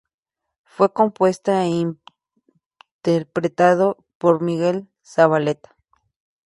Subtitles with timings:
[0.63, 1.93] Fue compuesta e
[3.05, 5.75] interpretado por Miguel Zavaleta.